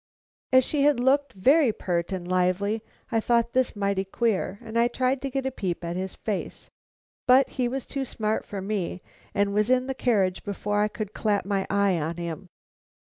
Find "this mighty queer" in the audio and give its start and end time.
3.53-4.57